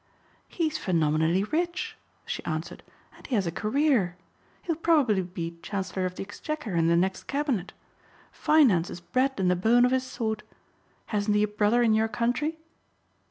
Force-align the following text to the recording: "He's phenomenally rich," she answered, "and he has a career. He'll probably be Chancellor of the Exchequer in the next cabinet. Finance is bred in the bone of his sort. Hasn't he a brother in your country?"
"He's 0.47 0.79
phenomenally 0.79 1.43
rich," 1.43 1.95
she 2.25 2.43
answered, 2.43 2.81
"and 3.15 3.27
he 3.27 3.35
has 3.35 3.45
a 3.45 3.51
career. 3.51 4.17
He'll 4.63 4.75
probably 4.75 5.21
be 5.21 5.59
Chancellor 5.61 6.07
of 6.07 6.15
the 6.15 6.23
Exchequer 6.23 6.73
in 6.73 6.87
the 6.87 6.95
next 6.95 7.25
cabinet. 7.25 7.71
Finance 8.31 8.89
is 8.89 8.99
bred 8.99 9.39
in 9.39 9.47
the 9.47 9.55
bone 9.55 9.85
of 9.85 9.91
his 9.91 10.03
sort. 10.03 10.41
Hasn't 11.13 11.35
he 11.35 11.43
a 11.43 11.47
brother 11.47 11.83
in 11.83 11.93
your 11.93 12.07
country?" 12.07 12.57